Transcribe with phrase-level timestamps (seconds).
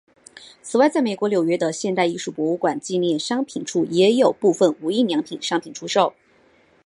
[0.63, 6.15] 此外在美国纽约的现代艺术博物馆纪念商品处也有部份无印良品商品出售。